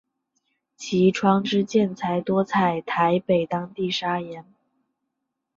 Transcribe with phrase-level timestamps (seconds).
[0.75, 4.43] 其窗之建材多采台北当地砂岩。